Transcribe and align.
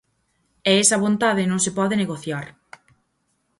E 0.69 0.71
esa 0.83 1.01
vontade 1.05 1.49
non 1.51 1.59
se 1.65 1.71
pode 1.77 1.95
negociar. 2.03 2.45